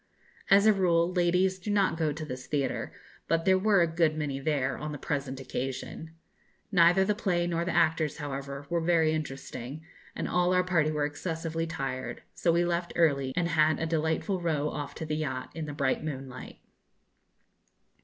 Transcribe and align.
As 0.49 0.65
a 0.65 0.73
rule, 0.73 1.13
ladies 1.13 1.59
do 1.59 1.69
not 1.69 1.95
go 1.95 2.11
to 2.11 2.25
this 2.25 2.47
theatre, 2.47 2.91
but 3.27 3.45
there 3.45 3.59
were 3.59 3.81
a 3.83 3.95
good 3.95 4.17
many 4.17 4.39
there 4.39 4.75
on 4.75 4.91
the 4.93 4.97
present 4.97 5.39
occasion. 5.39 6.15
Neither 6.71 7.05
the 7.05 7.13
play 7.13 7.45
nor 7.45 7.63
the 7.63 7.75
actors, 7.75 8.17
however, 8.17 8.65
were 8.71 8.81
very 8.81 9.11
interesting, 9.11 9.85
and 10.15 10.27
all 10.27 10.55
our 10.55 10.63
party 10.63 10.89
were 10.89 11.05
excessively 11.05 11.67
tired; 11.67 12.23
so 12.33 12.51
we 12.51 12.65
left 12.65 12.93
early, 12.95 13.31
and 13.35 13.49
had 13.49 13.77
a 13.79 13.85
delightful 13.85 14.41
row 14.41 14.69
off 14.71 14.95
to 14.95 15.05
the 15.05 15.17
yacht, 15.17 15.51
in 15.53 15.67
the 15.67 15.71
bright 15.73 16.03
moonlight. 16.03 16.57